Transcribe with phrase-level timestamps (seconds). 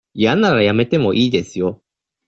[0.15, 1.79] 嫌ならやめてもいいですよ。